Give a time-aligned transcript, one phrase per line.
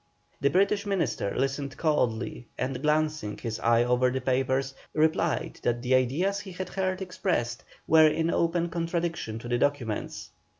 [0.39, 5.93] The British Minister listened coldly, and glancing his eye over the papers, replied that the
[5.93, 10.31] ideas he had heard expressed were in open contradiction to the documents.